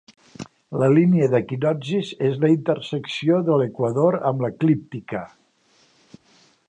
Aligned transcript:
La 0.83 0.87
Línia 0.93 1.27
d'equinoccis 1.33 2.09
és 2.29 2.41
la 2.45 2.51
intersecció 2.53 3.37
de 3.51 3.59
l'Equador 3.63 4.19
amb 4.31 4.43
l'Eclíptica. 4.47 5.23